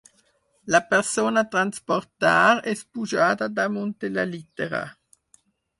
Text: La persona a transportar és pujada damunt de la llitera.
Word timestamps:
La 0.75 0.79
persona 0.93 1.43
a 1.45 1.49
transportar 1.57 2.33
és 2.75 2.83
pujada 2.97 3.53
damunt 3.61 3.97
de 4.07 4.15
la 4.19 4.29
llitera. 4.33 4.87